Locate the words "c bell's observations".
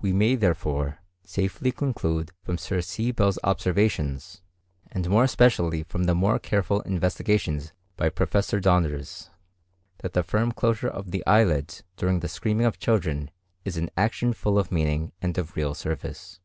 2.80-4.42